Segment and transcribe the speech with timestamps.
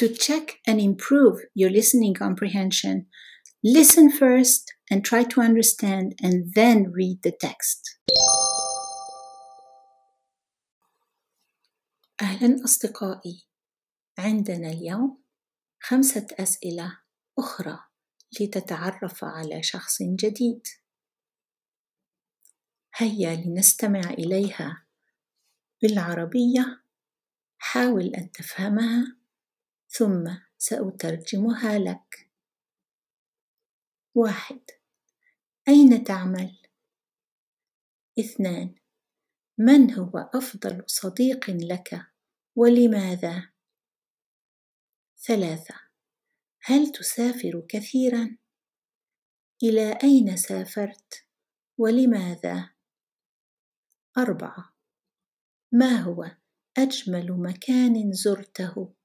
[0.00, 3.04] To check and improve your listening comprehension,
[3.62, 7.98] listen first and try to understand and then read the text.
[12.22, 13.46] أهلا أصدقائي
[14.18, 15.22] عندنا اليوم
[15.82, 16.98] خمسة أسئلة
[17.38, 17.78] أخرى
[18.40, 20.62] لتتعرف على شخص جديد
[22.96, 24.86] هيا لنستمع إليها
[25.82, 26.82] بالعربية
[27.58, 29.19] حاول أن تفهمها
[29.92, 32.30] ثم سأترجمها لك
[34.14, 34.60] واحد
[35.68, 36.58] أين تعمل؟
[38.18, 38.74] اثنان
[39.58, 42.06] من هو أفضل صديق لك
[42.56, 43.50] ولماذا؟
[45.26, 45.74] ثلاثة
[46.62, 48.36] هل تسافر كثيرا؟
[49.62, 51.26] إلى أين سافرت
[51.78, 52.70] ولماذا؟
[54.18, 54.74] أربعة
[55.72, 56.36] ما هو
[56.78, 58.99] أجمل مكان زرته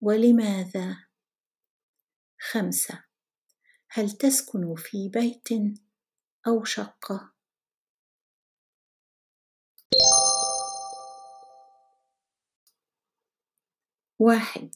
[0.00, 1.06] ولماذا؟
[2.38, 3.04] خمسة
[3.90, 5.48] هل تسكن في بيت
[6.46, 7.32] أو شقة؟
[14.18, 14.70] واحد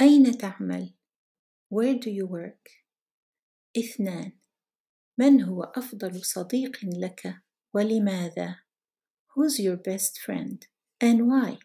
[0.00, 0.94] أين تعمل؟
[1.74, 2.70] Where do you work?
[3.76, 4.32] اثنان
[5.18, 7.42] من هو أفضل صديق لك
[7.74, 8.62] ولماذا؟
[9.28, 10.66] Who's your best friend
[11.04, 11.58] and why?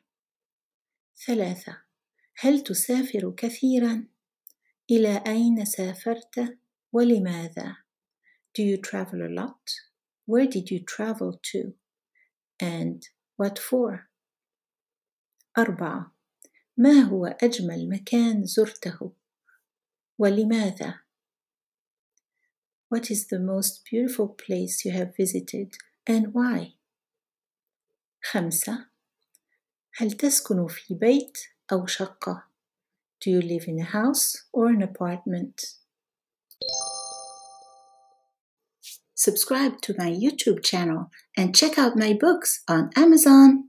[1.26, 1.85] ثلاثة
[2.38, 4.08] هل تسافر كثيرا؟
[4.92, 6.58] إلى أين سافرت
[6.94, 7.78] ولماذا؟
[8.58, 9.72] Do you travel a lot?
[10.26, 11.74] Where did you travel to?
[12.60, 14.10] And what for?
[15.58, 16.16] أربعة
[16.78, 19.12] ما هو أجمل مكان زرته
[20.18, 21.00] ولماذا؟
[22.90, 25.76] What is the most beautiful place you have visited
[26.08, 26.78] and why?
[28.24, 28.88] خمسة
[29.98, 31.38] هل تسكن في بيت
[31.73, 32.45] أو شقة؟
[33.21, 35.57] Do you live in a house or an apartment?
[39.15, 43.69] Subscribe to my YouTube channel and check out my books on Amazon.